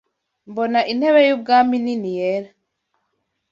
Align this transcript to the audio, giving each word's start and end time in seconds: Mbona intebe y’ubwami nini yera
Mbona 0.49 0.79
intebe 0.91 1.19
y’ubwami 1.27 1.75
nini 1.83 2.11
yera 2.17 2.49